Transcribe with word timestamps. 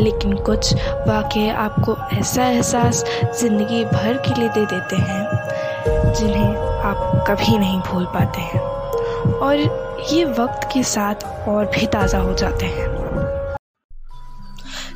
लेकिन 0.00 0.36
कुछ 0.36 0.74
वाक्य 1.08 1.48
आपको 1.50 1.96
ऐसा 2.18 2.46
एहसास 2.46 3.04
ज़िंदगी 3.40 3.84
भर 3.84 4.16
के 4.18 4.34
लिए 4.40 4.48
दे 4.48 4.64
देते 4.66 4.96
हैं, 4.96 6.12
जिन्हें 6.14 6.56
आप 6.84 7.24
कभी 7.28 7.58
नहीं 7.58 7.78
भूल 7.80 8.04
पाते 8.06 8.40
हैं। 8.40 8.60
और 9.38 9.56
ये 10.12 10.24
वक्त 10.24 10.68
के 10.72 10.82
साथ 10.82 11.24
और 11.48 11.64
भी 11.66 11.86
ताज़ा 11.86 12.18
हो 12.18 12.34
जाते 12.34 12.66
हैं। 12.66 12.86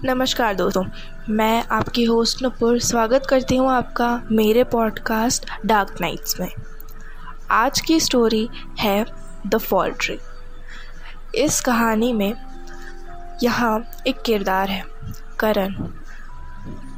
नमस्कार 0.04 0.54
दोस्तों, 0.54 0.84
मैं 1.28 1.64
आपकी 1.70 2.04
होस्ट 2.04 2.42
नुपुर, 2.42 2.78
स्वागत 2.80 3.26
करती 3.26 3.56
हूँ 3.56 3.70
आपका 3.70 4.20
मेरे 4.32 4.64
पॉडकास्ट 4.64 5.50
डार्क 5.66 5.96
नाइट्स 6.00 6.40
में। 6.40 6.48
आज 7.50 7.80
की 7.80 8.00
स्टोरी 8.00 8.48
है 8.80 9.04
द 9.46 9.58
फॉल 9.58 9.92
ट्री। 10.00 10.18
इस 11.34 11.60
कहानी 11.60 12.12
में 12.12 12.34
यहाँ 13.42 13.84
एक 14.06 14.20
किरदार 14.22 14.70
है, 14.70 14.82
करण, 15.38 15.74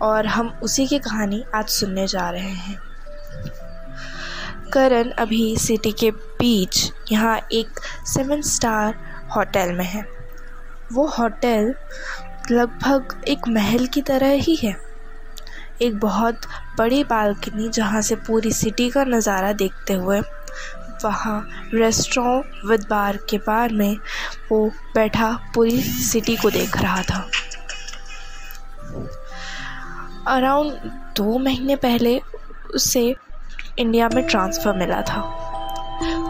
और 0.03 0.27
हम 0.27 0.49
उसी 0.63 0.87
की 0.87 0.99
कहानी 0.99 1.43
आज 1.55 1.69
सुनने 1.69 2.07
जा 2.07 2.29
रहे 2.31 2.51
हैं। 2.51 2.79
करण 4.73 5.11
अभी 5.11 5.57
सिटी 5.57 5.93
के 5.93 6.11
बीच, 6.11 6.93
यहाँ 7.13 7.39
एक 7.53 7.81
सेवन 8.07 8.43
स्टार 8.43 8.95
होटल 9.37 9.73
में 9.73 9.85
है। 9.85 10.05
वो 10.93 11.07
होटल 11.09 11.75
लगभग 12.51 13.23
एक 13.29 13.49
महल 13.49 13.87
की 13.87 14.03
तरह 14.03 14.33
ही 14.39 14.57
है। 14.57 14.77
एक 15.83 15.99
बहुत 15.99 16.47
बड़ी 16.79 17.03
बालकनी 17.05 17.69
जहाँ 17.69 18.01
से 18.03 18.17
पूरी 18.17 18.53
सिटी 18.53 18.89
का 18.91 19.05
नज़ारा 19.05 19.53
देखते 19.53 19.93
हुए 19.93 20.21
वहाँ 21.05 21.49
रेस्टोरेंट 21.75 22.67
विद 22.67 22.87
बार 22.91 23.17
के 23.31 23.39
बार 23.39 23.73
में 23.73 23.97
वो 24.53 24.67
बैठा 24.95 25.31
पूरी 25.55 25.81
सिटी 25.81 26.37
को 26.37 26.51
देख 26.51 26.77
रहा 26.77 27.03
था। 27.03 27.25
अराउंड 30.29 30.73
दो 31.17 31.39
महीने 31.39 31.77
पहले 31.77 32.21
उसे 32.75 33.15
इंडिया 33.79 34.09
में 34.09 34.27
ट्रांसफ़र 34.27 34.73
मिला 34.73 35.01
था। 35.03 35.21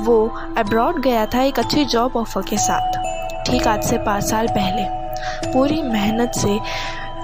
वो 0.00 0.26
अब्रॉड 0.58 1.00
गया 1.02 1.26
था 1.26 1.42
एक 1.42 1.58
अच्छी 1.58 1.84
जॉब 1.84 2.16
ऑफ़र 2.16 2.42
के 2.42 2.58
साथ। 2.58 3.02
ठीक 3.46 3.66
आज 3.66 3.84
से 3.84 3.98
पाँच 3.98 4.24
साल 4.24 4.48
पहले। 4.48 5.52
पूरी 5.52 5.82
मेहनत 5.82 6.32
से 6.36 6.58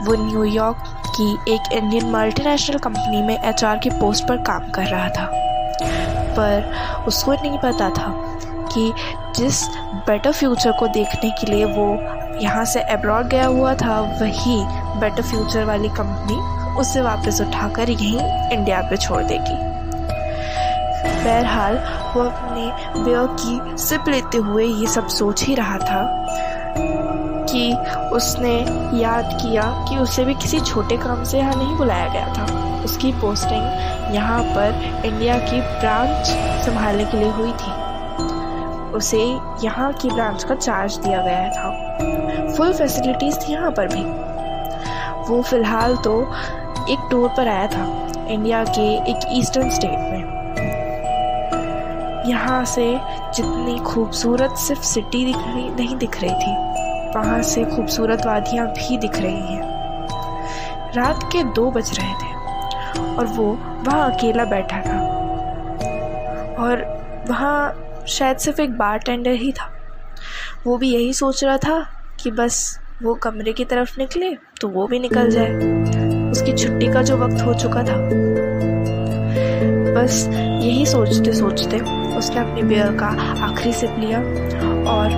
वो 0.04 0.14
न्यूयॉर्क 0.26 0.84
की 1.16 1.54
एक 1.54 1.72
इंडियन 1.72 2.10
मल्टीनेशनल 2.10 2.78
कंपनी 2.78 3.22
में 3.22 3.38
एचआर 3.38 3.78
की 3.78 3.90
पोस्ट 3.90 4.28
पर 4.28 4.36
काम 4.36 4.70
कर 4.70 4.86
रहा 4.86 5.08
था। 5.08 5.26
पर 6.40 7.04
उसको 7.08 7.32
नहीं 7.32 7.58
पता 7.58 7.90
था 7.90 8.12
कि 8.72 8.92
जिस 9.36 9.62
बेटर 10.06 10.32
फ्यूचर 10.32 10.72
को 10.72 10.86
देखने 10.88 11.30
के 11.30 11.46
लिए 11.46 11.64
वो 11.66 11.86
यहाँ 12.42 12.64
से 12.64 12.80
अब्रॉड 12.92 13.26
गया 13.28 13.46
हुआ 13.46 13.74
था, 13.74 14.00
वही 14.20 14.56
बेटर 15.00 15.22
फ्यूचर 15.22 15.64
वाली 15.64 15.88
कंपनी 15.88 16.38
उसे 16.80 17.00
वापस 17.00 17.40
उठाकर 17.40 17.90
यहीं 17.90 18.18
इंडिया 18.52 18.80
पे 18.80 18.96
छोड़ 18.96 19.22
देगी। 19.22 19.58
बहरहाल, 21.24 21.76
वो 22.14 22.22
अपने 22.22 23.02
बेयर 23.04 23.26
की 23.40 23.76
सिप 23.82 24.08
लेते 24.08 24.38
हुए 24.38 24.64
ये 24.64 24.86
सब 24.86 25.08
सोच 25.08 25.42
ही 25.44 25.54
रहा 25.54 25.78
था 25.78 26.02
कि 27.50 27.72
उसने 28.16 28.54
याद 29.00 29.38
किया 29.42 29.62
कि 29.88 29.96
उसे 29.96 30.24
भी 30.24 30.34
किसी 30.34 30.60
छोटे 30.60 30.96
काम 30.96 31.24
से 31.24 31.38
यहाँ 31.38 31.54
नहीं 31.56 31.76
बुलाया 31.76 32.08
गया 32.08 32.34
था। 32.34 32.69
उसकी 32.84 33.12
पोस्टिंग 33.12 34.14
यहाँ 34.14 34.42
पर 34.44 35.02
इंडिया 35.06 35.38
की 35.38 35.60
ब्रांच 35.60 36.26
संभालने 36.66 37.04
के 37.04 37.18
लिए 37.18 37.30
हुई 37.30 37.52
थी। 37.52 37.78
उसे 38.96 39.22
यहाँ 39.64 39.92
की 39.92 40.10
ब्रांच 40.10 40.44
का 40.44 40.54
चार्ज 40.54 40.96
दिया 40.96 41.20
गया 41.22 41.48
था। 41.48 42.54
फुल 42.56 42.72
फैसिलिटीज़ 42.72 43.38
थी 43.38 43.52
यहाँ 43.52 43.70
पर 43.70 43.88
भी। 43.88 44.02
वो 45.28 45.42
फ़िलहाल 45.42 45.96
तो 45.96 46.20
एक 46.90 47.08
टूर 47.10 47.28
पर 47.28 47.48
आया 47.48 47.66
था 47.66 47.84
इंडिया 48.28 48.64
के 48.64 48.88
एक 49.10 49.28
ईस्टर्न 49.32 49.70
स्टेट 49.70 49.90
में। 49.90 50.38
यहाँ 52.26 52.64
से 52.64 52.84
जितनी 53.34 53.78
खूबसूरत 53.84 54.56
सिर्फ़ 54.56 54.82
सिटी 54.82 55.24
दिख 55.24 55.36
रही, 55.36 55.68
नहीं 55.70 55.96
दिख 55.96 56.20
रही 56.22 56.34
थी, 56.34 56.52
वहाँ 57.16 57.42
से 57.42 57.64
खूबसूरत 57.64 58.26
वादियाँ 58.26 58.66
भी 58.66 58.96
दिख 58.98 59.16
रही 59.16 59.54
हैं। 59.54 59.68
रात 60.94 61.22
के 61.32 61.42
दो 61.54 61.70
बज 61.70 61.98
रहे 61.98 62.14
थे। 62.14 62.39
और 62.98 63.26
वो 63.26 63.46
वहाँ 63.86 64.12
अकेला 64.12 64.44
बैठा 64.44 64.80
था। 64.80 64.98
और 66.58 66.84
वहाँ 67.28 67.86
शायद 68.08 68.36
सिर्फ़ 68.36 68.60
एक 68.60 68.78
बार 68.78 68.98
टेंडर 68.98 69.30
ही 69.30 69.52
था। 69.52 69.70
वो 70.66 70.76
भी 70.76 70.92
यही 70.94 71.12
सोच 71.12 71.44
रहा 71.44 71.56
था 71.56 71.86
कि 72.22 72.30
बस 72.30 72.80
वो 73.02 73.14
कमरे 73.14 73.52
की 73.52 73.64
तरफ़ 73.64 73.94
निकले 73.98 74.36
तो 74.60 74.68
वो 74.68 74.86
भी 74.86 74.98
निकल 74.98 75.30
जाए। 75.30 75.52
उसकी 76.30 76.52
छुट्टी 76.52 76.92
का 76.92 77.02
जो 77.02 77.16
वक्त 77.16 77.42
हो 77.42 77.54
चुका 77.54 77.82
था। 77.82 77.96
बस 79.94 80.28
यही 80.32 80.86
सोचते 80.86 81.32
सोचते 81.32 81.78
उसने 82.16 82.40
अपनी 82.40 82.62
बियर 82.62 82.96
का 82.96 83.06
आखिरी 83.46 83.72
सिप 83.72 83.96
लिया 83.98 84.18
और 84.90 85.08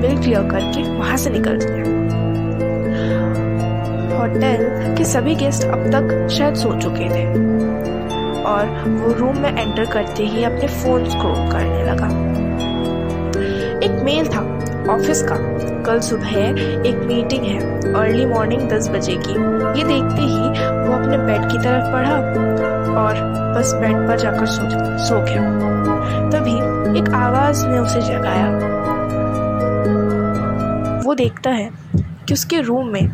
बिल 0.00 0.22
क्लियर 0.22 0.50
करके 0.50 0.82
वहाँ 0.98 1.16
से 1.16 1.30
निकल 1.30 1.58
गया। 1.62 2.03
होटल 4.34 4.94
के 4.98 5.04
सभी 5.04 5.34
गेस्ट 5.34 5.64
अब 5.64 5.86
तक 5.86 6.28
शायद 6.30 6.54
सो 6.54 6.80
चुके 6.80 7.08
थे। 7.08 7.26
और 8.44 8.66
वो 8.88 9.12
रूम 9.12 9.36
में 9.36 9.58
एंटर 9.58 9.84
करते 9.84 10.22
ही 10.22 10.44
अपने 10.44 10.68
फ़ोन 10.68 11.08
स्क्रॉल 11.10 11.50
करने 11.52 11.84
लगा। 11.84 12.06
एक 13.84 14.02
मेल 14.04 14.28
था 14.28 14.40
ऑफ़िस 14.94 15.22
का। 15.22 15.36
कल 15.82 16.00
सुबह 16.00 16.36
एक 16.88 17.02
मीटिंग 17.06 17.44
है 17.44 17.58
अर्ली 17.94 18.26
मॉर्निंग 18.26 18.68
दस 18.70 18.88
बजे 18.88 19.16
की। 19.16 19.32
ये 19.78 19.84
देखते 19.84 20.22
ही 20.22 20.48
वो 20.48 20.92
अपने 20.92 21.18
बेड 21.18 21.50
की 21.52 21.58
तरफ़ 21.58 21.92
बढ़ा 21.92 22.16
और 23.00 23.14
बस 23.56 23.72
बेड 23.74 23.96
पर 24.08 24.18
जाकर 24.18 24.46
सो 24.46 24.62
सो 24.98 25.24
गया। 25.24 25.42
तभी 26.30 26.56
एक 26.98 27.08
आवाज़ 27.14 27.66
ने 27.66 27.78
उसे 27.78 28.00
जगाया। 28.00 28.48
वो 31.04 31.14
देखता 31.14 31.50
है 31.50 31.70
कि 32.28 32.34
उसके 32.34 32.60
रूम 32.60 32.88
में 32.88 33.10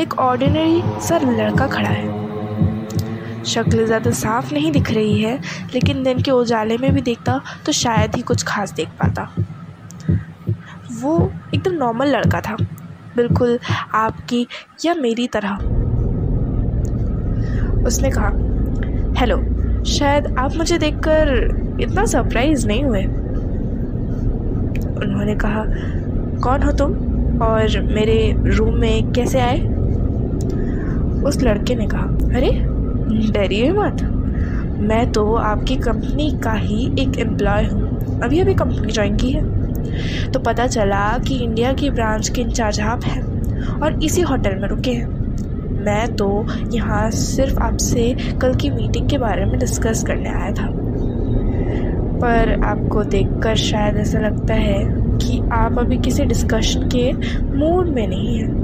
एक 0.00 0.14
ऑर्डिनरी 0.18 0.82
सा 1.00 1.18
लड़का 1.18 1.66
खड़ा 1.66 1.88
है। 1.88 3.42
शक्ल 3.44 3.84
ज़्यादा 3.86 4.10
साफ़ 4.10 4.52
नहीं 4.54 4.70
दिख 4.72 4.90
रही 4.90 5.20
है, 5.22 5.38
लेकिन 5.74 6.02
दिन 6.02 6.22
के 6.22 6.30
उजाले 6.30 6.78
में 6.78 6.92
भी 6.94 7.00
देखता 7.00 7.40
तो 7.66 7.72
शायद 7.72 8.14
ही 8.16 8.22
कुछ 8.22 8.42
खास 8.42 8.72
देख 8.72 8.88
पाता। 9.02 9.28
वो 11.00 11.32
एकदम 11.54 11.72
नॉर्मल 11.72 12.08
लड़का 12.08 12.40
था। 12.40 12.56
बिल्कुल 13.16 13.58
आपकी 13.94 14.46
या 14.84 14.94
मेरी 14.94 15.26
तरह। 15.26 15.54
उसने 17.86 18.10
कहा, 18.10 18.30
हेलो, 19.20 19.36
शायद 19.84 20.26
आप 20.38 20.56
मुझे 20.56 20.78
देखकर 20.78 21.78
इतना 21.80 22.04
सरप्राइज़ 22.06 22.66
नहीं 22.66 22.84
हुए? 22.84 23.04
उन्होंने 24.96 25.34
कहा, 25.34 25.64
कौन 26.42 26.62
हो 26.62 26.72
तुम 26.72 26.92
और 27.42 27.80
मेरे 27.82 28.34
रूम 28.46 28.74
में 28.74 29.12
कैसे 29.12 29.40
आए? 29.40 29.73
उस 31.24 31.42
लड़के 31.42 31.74
ने 31.74 31.86
कहा, 31.86 32.06
अरे 32.36 32.50
डरिए 33.32 33.72
मत 33.72 34.02
मैं 34.80 35.10
तो 35.12 35.34
आपकी 35.34 35.76
कंपनी 35.76 36.30
का 36.44 36.52
ही 36.52 36.86
एक 37.00 37.18
एम्प्लॉय 37.18 37.64
हूँ। 37.64 38.20
अभी 38.20 38.38
अभी 38.40 38.54
कंपनी 38.54 38.92
ज्वाइन 38.92 39.16
की 39.16 39.30
है। 39.30 40.30
तो 40.32 40.38
पता 40.38 40.66
चला 40.66 41.06
कि 41.18 41.36
इंडिया 41.36 41.72
की 41.72 41.90
ब्रांच 41.90 42.28
के 42.28 42.40
इंचार्ज 42.40 42.80
आप 42.80 43.04
हैं 43.04 43.80
और 43.80 44.02
इसी 44.04 44.20
होटल 44.20 44.54
में 44.54 44.68
रुके 44.68 44.90
हैं। 44.90 45.22
मैं 45.84 46.14
तो 46.16 46.46
यहाँ 46.72 47.10
सिर्फ़ 47.10 47.58
आपसे 47.58 48.14
कल 48.40 48.54
की 48.54 48.70
मीटिंग 48.70 49.08
के 49.08 49.18
बारे 49.18 49.44
में 49.44 49.58
डिस्कस 49.58 50.04
करने 50.06 50.28
आया 50.28 50.52
था। 50.52 50.68
पर 52.14 52.62
आपको 52.64 53.02
देखकर 53.04 53.56
शायद 53.56 53.96
ऐसा 53.96 54.18
लगता 54.18 54.54
है 54.54 54.78
कि 55.18 55.40
आप 55.52 55.78
अभी 55.78 55.98
किसी 55.98 56.24
डिस्कशन 56.24 56.88
के 56.94 57.12
मूड 57.58 57.88
में 57.88 58.06
नहीं 58.06 58.38
हैं। 58.38 58.63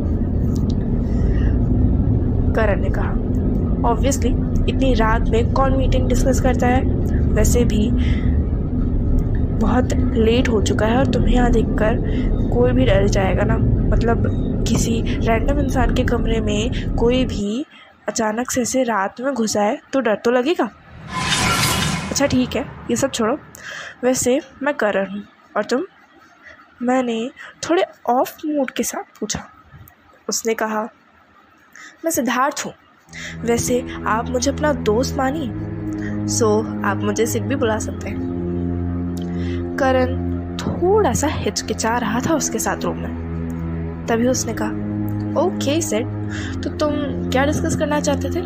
करण 2.54 2.80
ने 2.80 2.90
कहा। 2.90 3.10
ऑब्वियसली 3.90 4.28
इतनी 4.68 4.92
रात 4.94 5.28
में 5.28 5.52
कौन 5.52 5.76
मीटिंग 5.76 6.08
डिस्कस 6.08 6.40
करता 6.40 6.66
है? 6.66 6.82
वैसे 7.34 7.64
भी 7.64 7.90
बहुत 9.60 9.92
लेट 9.94 10.48
हो 10.48 10.60
चुका 10.62 10.86
है 10.86 10.96
और 10.96 11.06
तुम्हें 11.06 11.34
यहाँ 11.34 11.50
देखकर 11.50 11.96
कोई 12.50 12.72
भी 12.72 12.84
डर 12.84 13.06
जाएगा 13.08 13.42
ना। 13.44 13.56
मतलब 13.86 14.24
किसी 14.68 15.00
रैंडम 15.02 15.58
इंसान 15.58 15.94
के 15.94 16.04
कमरे 16.04 16.40
में 16.40 16.94
कोई 16.96 17.24
भी 17.24 17.64
अचानक 18.08 18.50
से 18.50 18.60
ऐसे 18.62 18.82
रात 18.82 19.20
में 19.20 19.32
घुसा 19.34 19.62
है 19.62 19.78
तो 19.92 20.00
डर 20.00 20.14
तो 20.14 20.30
लगेगा? 20.30 20.70
अच्छा 22.10 22.26
ठीक 22.26 22.56
है, 22.56 22.64
ये 22.90 22.96
सब 22.96 23.10
छोड़ो। 23.10 23.38
वैसे 24.04 24.40
मैं 24.62 24.74
करण 24.74 25.10
हूँ 25.10 25.22
और 25.56 25.64
तुम? 25.64 25.84
मैंने 26.82 27.30
थोड़े 27.62 27.84
ऑफ़ 28.08 28.46
मूड 28.46 28.70
के 28.70 28.82
साथ 28.82 29.18
पूछा। 29.20 29.44
उसने 30.28 30.54
कहा 30.54 30.88
मैं 32.04 32.10
सिद्धार्थ 32.10 32.62
हूँ। 32.66 32.72
वैसे 33.40 33.86
आप 34.06 34.30
मुझे 34.30 34.50
अपना 34.50 34.72
दोस्त 34.72 35.16
मानिए। 35.16 35.50
सो 36.28 36.80
आप 36.84 36.96
मुझे 36.96 37.26
सिख 37.26 37.42
भी 37.42 37.56
बुला 37.56 37.78
सकते 37.78 38.10
हैं। 38.10 38.20
करण 39.80 40.30
थोड़ा 40.56 41.12
सा 41.12 41.26
हिचकिचा 41.30 41.98
रहा 41.98 42.20
था 42.20 42.34
उसके 42.34 42.58
साथ 42.58 42.84
रूम 42.84 42.96
में। 42.96 43.30
तभी 44.08 44.28
उसने 44.28 44.54
कहा 44.62 44.70
ओके 45.40 45.80
सेट 45.80 46.06
तो 46.62 46.70
तुम 46.70 46.90
क्या 47.30 47.44
डिस्कस 47.44 47.76
करना 47.76 48.00
चाहते 48.00 48.28
थे? 48.28 48.40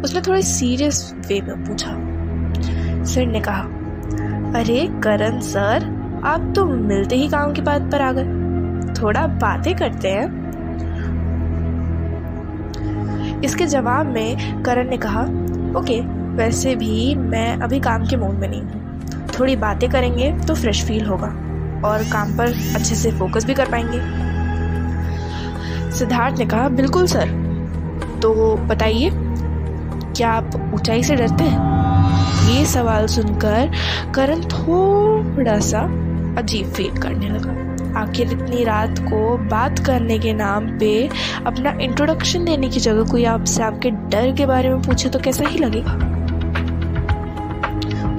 उसने 0.00 0.20
थोड़ी 0.20 0.42
सीरियस 0.42 1.14
वे 1.28 1.40
में 1.40 1.64
पूछा। 1.64 1.90
सिर 3.04 3.26
ने 3.26 3.40
कहा, 3.40 3.62
अरे, 4.58 5.00
करण 5.04 5.40
सर, 5.40 6.00
आप 6.24 6.52
तो 6.56 6.64
मिलते 6.64 7.16
ही 7.16 7.28
काम 7.28 7.52
की 7.52 7.62
बात 7.62 7.82
पर 7.82 8.00
आ 8.00 8.12
गए। 8.12 8.24
थोड़ा 9.02 9.26
बातें 9.26 9.76
करते 9.76 10.08
हैं। 10.08 10.39
इसके 13.44 13.66
जवाब 13.66 14.06
में 14.06 14.62
करण 14.62 14.90
ने 14.90 14.96
कहा, 14.96 15.22
ओके, 15.78 16.00
वैसे 16.36 16.74
भी 16.76 17.14
मैं 17.14 17.56
अभी 17.56 17.80
काम 17.80 18.06
के 18.06 18.16
मूड 18.16 18.34
में 18.34 18.48
नहीं 18.48 18.62
हूँ। 18.62 18.80
थोड़ी 19.40 19.56
बातें 19.56 19.90
करेंगे 19.90 20.32
तो 20.32 20.54
फ्रेश 20.54 20.84
फील 20.84 21.06
होगा 21.06 21.26
और 21.88 22.02
काम 22.02 22.36
पर 22.36 22.46
अच्छे 22.46 22.94
से 22.94 23.10
फोकस 23.12 23.44
भी 23.44 23.54
कर 23.54 23.64
पाएँगे। 23.64 24.30
सिद्धार्थ 25.92 26.38
ने 26.38 26.46
कहा, 26.46 26.68
बिल्कुल, 26.68 27.06
सर। 27.06 27.28
तो 28.22 28.56
बताइए, 28.56 29.10
क्या 30.16 30.30
आप 30.30 30.70
ऊंचाई 30.74 31.02
से 31.02 31.16
डरते 31.16 31.44
हैं? 31.44 31.70
ये 32.50 32.66
सवाल 32.66 33.06
सुनकर 33.06 33.70
करण 34.14 34.40
थोड़ा 34.40 35.58
सा 35.58 35.80
अजीब 36.38 36.66
फील 36.66 36.98
करने 36.98 37.28
लगा। 37.28 37.69
आखिर 37.96 38.32
इतनी 38.32 38.64
रात 38.64 38.98
को 39.00 39.36
बात 39.48 39.78
करने 39.78 40.18
के 40.18 40.32
नाम 40.32 40.66
पे 40.78 41.08
अपना 41.46 41.70
इंट्रोडक्शन 41.80 42.44
देने 42.44 42.68
की 42.68 42.80
जगह 42.80 43.10
कोई 43.10 43.24
आपसे 43.24 43.62
आपके 43.62 43.90
डर 43.90 44.32
के 44.36 44.46
बारे 44.46 44.68
में 44.68 44.82
पूछे 44.82 45.08
तो 45.08 45.18
कैसा 45.18 45.48
ही 45.48 45.58
लगेगा 45.58 45.92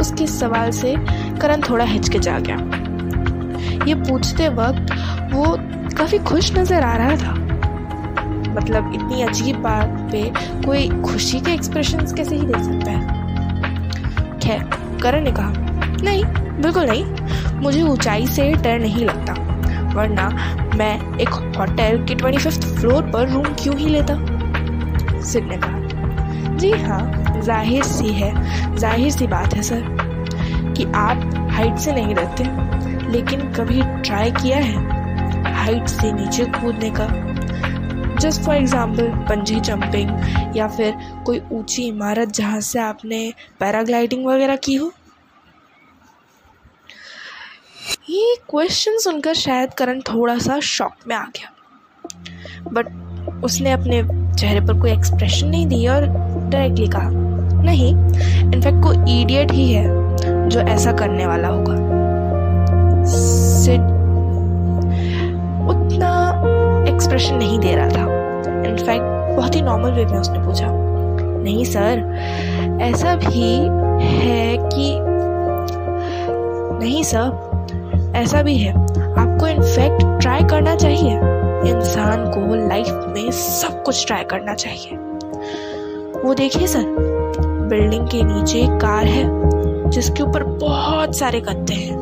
उसके 0.02 0.28
सवाल 0.28 0.72
से 0.72 0.96
करण 1.42 1.62
थोड़ा 1.62 1.86
हिचकिचा 1.86 2.40
गया। 2.40 2.56
ये 3.88 3.96
पूछते 3.96 4.48
वक्त 4.50 4.92
वो 5.34 5.46
काफ़ी 5.98 6.18
खुश 6.20 6.52
नज़र 6.58 6.84
आ 6.84 6.96
रहा 6.98 7.16
था। 7.16 7.34
मतलब 8.52 8.92
इतनी 8.96 9.22
अजीब 9.22 9.58
बात 9.58 10.10
पे 10.12 10.24
कोई 10.66 10.90
खुशी 11.04 11.40
के 11.40 11.52
एक्सप्रेशन 11.52 12.06
कैसे 12.16 12.36
ही 12.36 12.46
दे 12.46 12.64
सकता 12.64 12.92
है? 12.92 13.02
खैर, 14.40 14.64
करण 15.04 15.24
ने 15.24 15.32
कहा, 15.32 15.54
नहीं, 16.04 16.24
बिल्कुल 16.62 16.86
नहीं। 16.86 17.06
मुझे 17.62 17.82
ऊंचाई 17.82 18.28
से 18.28 18.52
डर 18.54 18.80
नहीं 18.80 19.06
लगता। 19.06 19.34
वरना 19.96 20.28
मैं 20.78 21.18
एक 21.20 21.30
होटल 21.58 22.06
के 22.08 22.16
ट्वेंटी 22.16 22.38
फिफ्थ 22.40 22.66
फ्लोर 22.76 23.10
पर 23.12 23.30
रूम 23.30 23.46
क्यों 23.62 23.78
ही 23.78 23.88
लेता? 23.88 24.16
सिड 25.24 25.48
ने 25.48 25.58
कहा, 25.58 25.80
जी 26.58 26.72
हाँ 26.84 27.42
ज़ाहिर 27.42 27.84
सी 27.84 28.14
है, 28.14 28.76
ज़ाहिर 28.76 29.12
सी 29.12 29.28
बात 29.28 29.54
है 29.54 29.62
सर, 29.64 29.82
कि 30.78 30.86
आप 30.96 31.50
हाइट 31.52 31.78
से 31.78 31.92
नहीं 31.92 32.16
रहते 32.16 32.44
लेकिन 33.12 33.52
कभी 33.54 33.82
ट्राई 34.02 34.32
किया 34.32 34.58
है 34.58 35.54
हाइट 35.56 35.88
से 35.88 36.12
नीचे 36.14 36.46
कूदने 36.54 36.92
का? 36.94 37.08
Just 38.20 38.42
for 38.42 38.56
example 38.56 39.08
bungee 39.30 39.60
jumping 39.60 40.58
या 40.58 40.68
फिर 40.68 40.94
कोई 41.26 41.42
ऊँची 41.52 41.84
इमारत 41.84 42.32
जहाँ 42.36 42.60
से 42.62 42.80
आपने 42.80 43.22
पैराग्लाइडिंग 43.60 44.26
वगैरह 44.26 44.56
की 44.56 44.76
हो? 44.76 44.92
ये 48.10 48.36
क्वेश्चन 48.50 48.98
सुनकर 48.98 49.34
शायद 49.34 49.74
करण 49.74 50.00
थोड़ा 50.00 50.38
सा 50.38 50.60
शॉक 50.60 51.08
में 51.08 51.16
आ 51.16 51.24
गया। 51.24 51.52
बट 52.72 53.44
उसने 53.44 53.72
अपने 53.72 54.02
चेहरे 54.38 54.60
पर 54.62 54.80
कोई 54.82 54.92
एक्सप्रेशन 54.92 55.48
नहीं 55.48 55.66
दी 55.68 55.88
और 55.88 56.06
डायरेक्टली 56.50 56.88
कहा, 56.88 57.10
नहीं 57.64 57.92
इनफैक्ट 58.54 58.84
कोई 58.84 59.22
इडियट 59.22 59.52
ही 59.52 59.72
है 59.74 60.50
जो 60.50 60.60
ऐसा 60.60 60.92
करने 60.92 61.26
वाला 61.26 61.48
होगा। 61.48 61.76
सिड 63.06 63.82
उतना 65.70 66.12
एक्सप्रेशन 66.96 67.36
नहीं 67.36 67.60
दे 67.60 67.76
रहा 67.76 67.90
था। 67.90 68.06
इनफैक्ट 68.70 69.36
बहुत 69.38 69.56
ही 69.56 69.62
नॉर्मल 69.62 69.92
वे 69.92 70.06
में 70.06 70.20
उसने 70.20 70.40
पूछा, 70.40 70.68
नहीं 71.44 71.66
सर, 71.66 72.04
ऐसा 72.82 73.16
भी 73.16 73.54
है 74.18 74.58
कि, 74.58 74.98
नहीं 76.80 77.04
सर 77.04 77.51
ऐसा 78.16 78.42
भी 78.42 78.58
है। 78.58 78.72
आपको 79.12 79.48
इनफैक्ट 79.48 80.22
ट्राई 80.22 80.44
करना 80.44 80.76
चाहिए। 80.76 81.20
इंसान 81.72 82.26
को 82.32 82.68
लाइफ 82.68 82.88
में 82.88 83.32
सब 83.32 83.84
कुछ 83.84 84.08
ट्राई 84.08 84.24
करना 84.24 84.54
चाहिए। 84.54 84.98
वो 86.26 86.34
देखिए 86.34 86.68
सर 86.68 86.84
बिल्डिंग 87.70 88.08
के 88.08 88.24
नीचे 88.24 88.60
एक 88.60 88.72
कार 88.72 89.06
है, 89.06 89.24
जिसके 89.90 90.24
ऊपर 90.24 90.44
बहुत 90.44 91.18
सारे 91.18 91.42
गद्दे 91.42 91.74
हैं। 91.74 91.98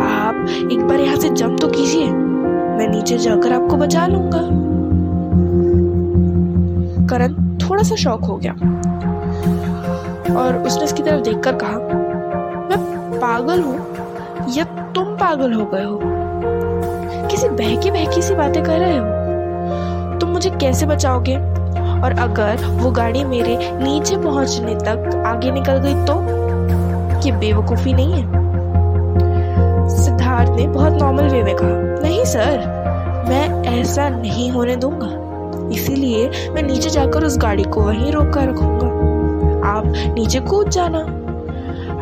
आप 0.00 0.46
एक 0.72 0.80
बार 0.88 1.00
यहाँ 1.00 1.16
से 1.16 1.28
जंप 1.28 1.60
तो 1.60 1.68
कीजिए। 1.68 2.06
मैं 2.06 2.88
नीचे 2.88 3.18
जाकर 3.18 3.52
आपको 3.52 3.76
बचा 3.76 4.06
लूँगा। 4.06 4.66
करण, 7.06 7.58
थोड़ा 7.58 7.82
सा 7.82 7.94
शौक 7.94 8.24
हो 8.24 8.36
गया। 8.36 8.52
और 10.36 10.62
उसने 10.66 10.84
उसकी 10.84 11.02
तरफ़ 11.02 11.20
देखकर 11.20 11.52
कहा, 11.52 11.78
मैं 12.68 12.78
पागल 13.20 13.60
हूँ 13.62 13.96
या 14.54 14.85
तुम 14.96 15.04
पागल 15.04 15.52
हो 15.52 15.64
गए 15.64 15.84
हो। 15.84 16.00
किसी 17.28 17.48
बहकी 17.48 17.90
बहकी 17.90 18.22
सी 18.22 18.34
बातें 18.34 18.64
कर 18.64 18.78
रहे 18.78 18.96
हो? 18.96 20.18
तुम 20.18 20.28
मुझे 20.28 20.50
कैसे 20.50 20.86
बचाओगे? 20.86 21.36
और 22.02 22.16
अगर 22.18 22.56
वो 22.56 22.90
गाड़ी 22.90 23.24
मेरे 23.24 23.58
नीचे 23.62 24.16
पहुँचने 24.16 24.74
तक 24.74 25.24
आगे 25.26 25.50
निकल 25.50 25.72
गई 25.72 25.94
तो? 25.94 26.22
ये 27.26 27.32
बेवकूफ़ी 27.32 27.92
नहीं 27.92 28.12
है। 28.12 28.24
सिद्धार्थ 29.88 30.50
ने 30.50 30.66
बहुत 30.66 30.92
नॉर्मल 30.92 31.28
वे 31.28 31.42
में 31.42 31.56
कहा, 31.56 32.02
नहीं 32.02 32.24
सर 32.24 32.58
मैं 33.28 33.64
ऐसा 33.80 34.08
नहीं 34.08 34.50
होने 34.50 34.76
दूँगा। 34.76 35.26
इसीलिए 35.74 36.50
मैं 36.50 36.62
नीचे 36.62 36.90
जाकर 36.90 37.24
उस 37.24 37.38
गाड़ी 37.38 37.62
को 37.62 37.80
वहीं 37.80 38.12
रोक 38.12 38.30
कर 38.30 38.48
रखूँगा। 38.48 38.86
आप 39.68 39.84
नीचे 39.86 40.40
कूद 40.40 40.68
जाना। 40.68 40.98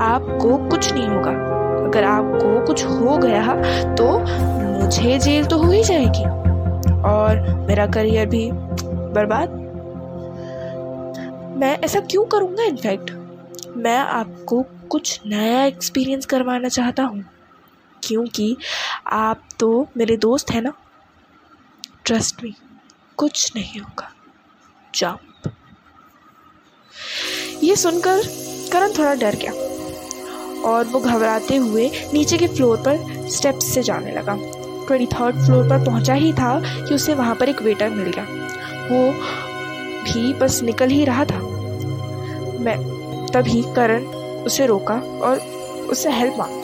आपको 0.05 0.57
कुछ 0.57 0.95
नहीं 0.95 1.09
होगा। 1.09 1.55
अगर 1.95 2.05
आपको 2.05 2.65
कुछ 2.67 2.85
हो 2.85 3.17
गया 3.19 3.55
तो 3.95 4.07
मुझे 4.19 5.19
जेल 5.19 5.45
तो 5.47 5.59
हो 5.59 5.71
ही 5.71 5.83
जाएगी। 5.85 6.23
और 7.09 7.41
मेरा 7.67 7.87
करियर 7.87 8.27
भी 8.27 8.49
बर्बाद। 9.15 9.51
मैं 11.59 11.79
ऐसा 11.79 12.01
क्यों 12.01 12.25
करूँगा 12.25 12.65
इनफैक्ट 12.65 13.11
मैं 13.77 13.99
आपको 13.99 14.63
कुछ 14.91 15.21
नया 15.27 15.65
एक्सपीरियंस 15.65 16.27
करवाना 16.27 16.69
चाहता 16.69 17.03
हूँ। 17.03 17.25
क्योंकि 18.03 18.57
आप 19.07 19.45
तो 19.61 19.71
मेरे 19.97 20.17
दोस्त 20.17 20.51
हैं 20.51 20.63
ना? 20.63 20.73
ट्रस्ट 22.05 22.43
मी 22.45 22.55
कुछ 23.17 23.53
नहीं 23.57 23.81
होगा। 23.81 24.11
जंप 24.95 25.53
ये 27.63 27.77
सुनकर 27.77 28.23
करण 28.73 28.99
थोड़ा 28.99 29.15
डर 29.15 29.37
गया। 29.37 29.53
और 30.65 30.85
वो 30.85 31.01
घबराते 31.01 31.57
हुए 31.57 31.91
नीचे 32.13 32.37
के 32.37 32.47
फ्लोर 32.47 32.77
पर 32.77 33.29
स्टेप्स 33.29 33.67
से 33.67 33.83
जाने 33.83 34.13
लगा। 34.13 34.39
ट्वेंटी 34.87 35.07
थर्ड 35.07 35.37
फ्लोर 35.37 35.69
पर 35.69 35.85
पहुँचा 35.85 36.15
ही 36.15 36.33
था 36.33 36.61
कि 36.65 36.95
उसे 36.95 37.15
वहाँ 37.15 37.35
पर 37.35 37.49
एक 37.49 37.63
वेटर 37.63 37.91
मिल 37.91 38.11
गया। 38.11 38.25
वो 38.91 39.13
भी 40.05 40.33
बस 40.35 40.63
निकल 40.63 40.89
ही 40.89 41.05
रहा 41.05 41.25
था। 41.25 41.39
मैं 42.61 42.77
तभी 43.27 43.63
करण 43.63 44.05
उसे 44.45 44.67
रोका 44.67 44.95
और 44.95 45.39
उससे 45.91 46.11
हेल्प 46.11 46.35
मांगी। 46.39 46.63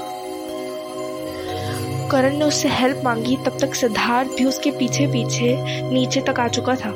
करण 2.11 2.37
ने 2.37 2.45
उससे 2.45 2.69
हेल्प 2.69 3.01
मांगी, 3.05 3.37
तब 3.37 3.59
तक 3.61 3.75
सिद्धार्थ 3.75 4.29
भी 4.29 4.45
उसके 4.45 4.71
पीछे 4.71 5.07
पीछे 5.07 5.57
नीचे 5.91 6.21
तक 6.21 6.41
आ 6.41 6.49
चुका 6.49 6.75
था। 6.75 6.93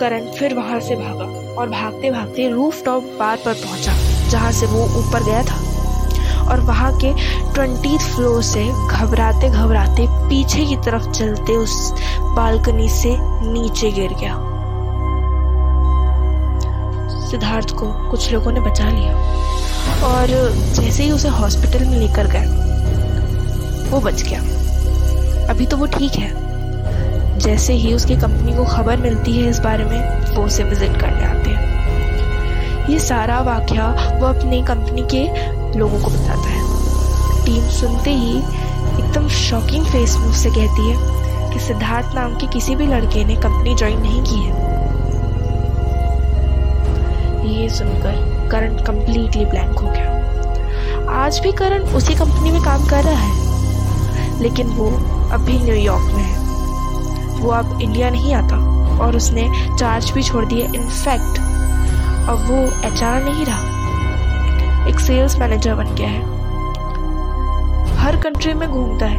करण 0.00 0.26
फिर 0.26 0.54
वहाँ 0.54 0.80
से 0.80 0.96
भागा 0.96 1.24
और 1.60 1.70
भागते 1.70 2.10
भागते 2.10 2.48
रूफ 2.48 2.84
टॉप 2.84 3.02
बार 3.18 3.36
पर 3.36 3.54
पहुँचा। 3.54 4.05
जहाँ 4.28 4.52
से 4.52 4.66
वो 4.66 4.84
ऊपर 4.98 5.24
गया 5.24 5.42
था 5.42 5.64
और 6.50 6.60
वहाँ 6.60 6.92
के 6.96 7.12
ट्वेंटी 7.54 7.96
फ्लोर 7.98 8.42
से 8.42 8.64
घबराते 8.90 9.48
घबराते 9.50 10.06
पीछे 10.28 10.64
की 10.64 10.76
तरफ़ 10.76 11.10
चलते 11.10 11.56
उस 11.56 11.92
बालकनी 12.36 12.88
से 12.88 13.16
नीचे 13.18 13.90
गिर 13.92 14.14
गया। 14.20 14.34
सिद्धार्थ 17.30 17.70
को 17.70 17.86
कुछ 18.10 18.32
लोगों 18.32 18.52
ने 18.52 18.60
बचा 18.60 18.88
लिया 18.90 19.14
और 20.06 20.26
जैसे 20.74 21.02
ही 21.02 21.10
उसे 21.10 21.28
हॉस्पिटल 21.28 21.84
में 21.84 21.98
लेकर 21.98 22.26
गए, 22.26 22.46
वो 23.90 24.00
बच 24.00 24.22
गया। 24.22 24.40
अभी 25.50 25.66
तो 25.66 25.76
वो 25.76 25.86
ठीक 25.88 26.12
है। 26.12 27.38
जैसे 27.38 27.72
ही 27.74 27.92
उसकी 27.94 28.16
कंपनी 28.16 28.52
को 28.52 28.64
खबर 28.66 28.96
मिलती 28.96 29.32
है 29.32 29.50
इस 29.50 29.58
बारे 29.58 29.84
में, 29.84 30.34
वो 30.36 30.44
उसे 30.44 30.64
विज़िट 30.64 31.00
करने 31.00 31.24
आते 31.24 31.50
हैं। 31.50 31.65
ये 32.90 32.98
सारा 32.98 33.40
वाक्य 33.40 33.82
वो 34.20 34.26
अपनी 34.26 34.62
कंपनी 34.62 35.02
के 35.14 35.22
लोगों 35.78 35.98
को 36.00 36.10
बताता 36.10 36.48
है। 36.48 37.44
टीम 37.44 37.68
सुनते 37.70 38.10
ही 38.10 38.36
एकदम 38.36 39.28
शॉकिंग 39.28 39.84
फेस 39.84 40.16
में 40.16 40.26
उससे 40.28 40.50
कहती 40.50 40.88
है 40.90 41.52
कि 41.52 41.60
सिद्धार्थ 41.60 42.14
नाम 42.14 42.34
के 42.34 42.46
किसी 42.46 42.76
भी 42.76 42.86
लड़के 42.86 43.24
ने 43.24 43.36
कंपनी 43.36 43.74
ज्वाइन 43.74 44.00
नहीं 44.00 44.22
की 44.22 44.36
है। 44.36 44.64
ये 47.52 47.68
सुनकर 47.68 48.48
करण 48.50 48.76
कंप्लीटली 48.84 49.44
ब्लैंक 49.44 49.78
हो 49.78 49.86
गया। 49.86 50.14
आज 51.14 51.38
भी 51.38 51.52
करण 51.52 51.82
उसी 51.94 52.14
कंपनी 52.14 52.50
में 52.50 52.62
काम 52.62 52.86
कर 52.86 53.04
रहा 53.04 53.20
है, 53.20 54.40
लेकिन 54.40 54.66
वो 54.68 54.86
अभी 55.32 55.58
न्यूयॉर्क 55.58 56.12
में 56.14 56.22
है। 56.22 57.40
वो 57.40 57.50
अब 57.50 57.80
इंडिया 57.82 58.10
नहीं 58.10 58.34
आता 58.34 58.56
और 59.04 59.16
उसने 59.16 59.48
चार्ज 59.78 60.10
भी 60.10 60.22
छोड़ 60.22 60.44
दिए 60.44 60.64
इनफैक्ट 60.64 61.40
अब 62.28 62.46
वो 62.46 62.56
एच 62.86 63.02
नहीं 63.02 63.44
रहा। 63.46 64.88
एक 64.88 65.00
सेल्स 65.00 65.38
मैनेजर 65.38 65.74
बन 65.74 65.94
गया 65.94 66.08
है। 66.08 66.34
हर 67.96 68.16
कंट्री 68.22 68.54
में 68.54 68.68
घूमता 68.68 69.06
है, 69.06 69.18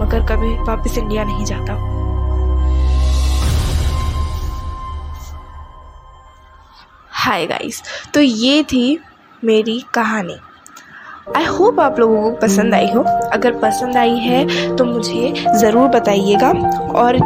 मगर 0.00 0.26
कभी 0.26 0.52
वापस 0.64 0.98
इंडिया 0.98 1.24
नहीं 1.24 1.44
जाता। 1.44 1.72
हाय 7.14 7.46
गाइस 7.46 7.82
तो 8.14 8.20
ये 8.20 8.62
थी 8.62 8.98
मेरी 9.42 9.80
कहानी। 9.94 10.36
आई 11.36 11.44
होप 11.46 11.80
आप 11.80 11.98
लोगों 12.00 12.22
को 12.22 12.30
पसंद 12.38 12.74
आई 12.74 12.90
हो। 12.92 13.02
अगर 13.32 13.58
पसंद 13.58 13.96
आई 13.96 14.16
है 14.18 14.76
तो 14.76 14.84
मुझे 14.84 15.32
ज़रूर 15.60 15.88
बताइएगा। 15.90 16.50
और 16.96 17.18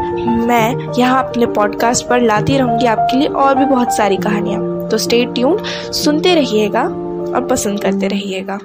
मैं 0.46 0.92
यहाँ 0.98 1.24
अपने 1.24 1.46
पॉडकास्ट 1.48 2.08
पर 2.08 2.20
लाती 2.20 2.58
रहूँगी 2.58 2.86
आपके 2.86 3.16
लिए 3.16 3.28
और 3.28 3.54
भी 3.54 3.64
बहुत 3.64 3.96
सारी 3.96 4.16
कहानियाँ। 4.18 4.73
तो 4.90 4.98
स्टे 4.98 5.24
ट्यून 5.24 5.62
सुनते 5.92 6.34
रहिएगा 6.34 6.82
और 6.82 7.46
पसंद 7.50 7.80
करते 7.82 8.08
रहिएगा। 8.08 8.58